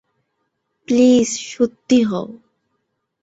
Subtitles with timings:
[0.87, 2.27] Please সত্যি হও।